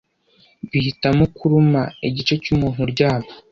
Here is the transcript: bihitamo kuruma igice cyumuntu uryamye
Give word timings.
bihitamo 0.71 1.23
kuruma 1.37 1.81
igice 2.07 2.33
cyumuntu 2.43 2.79
uryamye 2.85 3.31